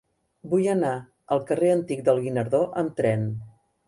[0.51, 0.93] Vull anar
[1.35, 3.29] al carrer Antic del Guinardó amb tren.